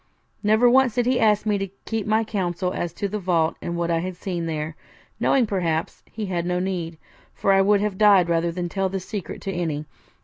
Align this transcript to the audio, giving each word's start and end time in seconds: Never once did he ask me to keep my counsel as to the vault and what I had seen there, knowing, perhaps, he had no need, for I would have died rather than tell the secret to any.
Never 0.41 0.67
once 0.67 0.95
did 0.95 1.05
he 1.05 1.19
ask 1.19 1.45
me 1.45 1.59
to 1.59 1.67
keep 1.85 2.07
my 2.07 2.23
counsel 2.23 2.73
as 2.73 2.91
to 2.93 3.07
the 3.07 3.19
vault 3.19 3.55
and 3.61 3.77
what 3.77 3.91
I 3.91 3.99
had 3.99 4.15
seen 4.15 4.47
there, 4.47 4.75
knowing, 5.19 5.45
perhaps, 5.45 6.01
he 6.11 6.25
had 6.25 6.43
no 6.47 6.59
need, 6.59 6.97
for 7.35 7.53
I 7.53 7.61
would 7.61 7.81
have 7.81 7.99
died 7.99 8.27
rather 8.27 8.51
than 8.51 8.67
tell 8.67 8.89
the 8.89 8.99
secret 8.99 9.41
to 9.41 9.51
any. 9.53 9.85